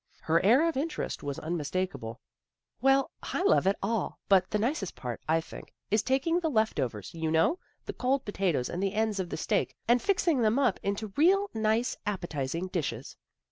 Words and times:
Her 0.21 0.43
air 0.43 0.67
of 0.67 0.75
interest 0.75 1.21
was 1.21 1.37
unmistakable." 1.37 2.19
Well, 2.81 3.11
I 3.21 3.43
love 3.43 3.67
it 3.67 3.75
all, 3.83 4.17
but 4.27 4.49
the 4.49 4.57
nicest 4.57 4.95
part, 4.95 5.21
I 5.29 5.39
think, 5.41 5.71
is 5.91 6.01
taking 6.01 6.39
the 6.39 6.49
left 6.49 6.79
overs, 6.79 7.13
you 7.13 7.29
know, 7.29 7.59
the 7.85 7.93
cold 7.93 8.25
potatoes, 8.25 8.67
and 8.67 8.81
the 8.81 8.95
ends 8.95 9.19
of 9.19 9.29
the 9.29 9.37
steak, 9.37 9.75
and 9.87 10.01
fixing 10.01 10.41
them 10.41 10.57
up 10.57 10.79
into 10.81 11.13
real 11.15 11.51
nice 11.53 11.97
appetizing 12.07 12.69
dishes." 12.69 13.15